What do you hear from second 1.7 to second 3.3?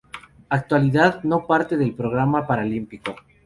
del programa Paralímpico.